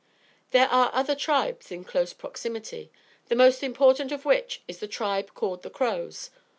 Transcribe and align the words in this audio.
There 0.49 0.67
are 0.69 0.89
other 0.95 1.13
tribes 1.13 1.69
in 1.71 1.83
close 1.83 2.11
proximity, 2.11 2.91
the 3.27 3.35
most 3.35 3.61
important 3.61 4.11
of 4.11 4.25
which 4.25 4.63
is 4.67 4.79
the 4.79 4.87
tribe 4.87 5.35
called 5.35 5.61
the 5.61 5.69
Crows. 5.69 6.31